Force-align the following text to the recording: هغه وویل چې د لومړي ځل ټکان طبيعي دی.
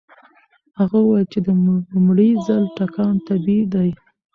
هغه 0.79 0.97
وویل 1.01 1.25
چې 1.33 1.39
د 1.45 1.47
لومړي 1.91 2.29
ځل 2.45 2.63
ټکان 2.77 3.15
طبيعي 3.27 3.63
دی. 3.73 3.89